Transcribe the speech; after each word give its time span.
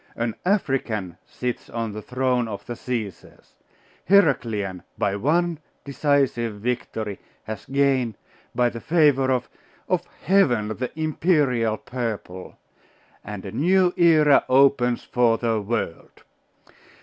An 0.15 0.33
African 0.47 1.19
sits 1.27 1.69
on 1.69 1.91
the 1.91 2.01
throne 2.01 2.47
of 2.47 2.65
the 2.65 2.75
Caesars! 2.75 3.53
Heraclian, 4.09 4.81
by 4.97 5.15
one 5.15 5.59
decisive 5.85 6.55
victory, 6.55 7.19
has 7.43 7.65
gained, 7.67 8.17
by 8.55 8.69
the 8.69 8.81
favour 8.81 9.29
of 9.29 9.47
of 9.87 10.03
Heaven, 10.23 10.69
the 10.69 10.89
imperial 10.99 11.77
purple; 11.77 12.57
and 13.23 13.45
a 13.45 13.51
new 13.51 13.93
era 13.95 14.43
opens 14.49 15.03
for 15.03 15.37
the 15.37 15.61
world. 15.61 16.23